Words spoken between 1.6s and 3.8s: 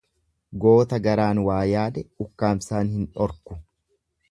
yaade ukkaamsaan hin dhorku.